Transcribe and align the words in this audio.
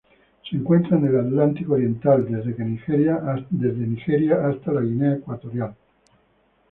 Se 0.49 0.55
encuentra 0.57 0.97
en 0.97 1.05
el 1.05 1.19
Atlántico 1.19 1.73
oriental: 1.73 2.25
desde 2.27 3.85
Nigeria 3.85 4.49
hasta 4.49 4.71
la 4.71 4.81
Guinea 4.81 5.13
Ecuatorial. 5.17 5.75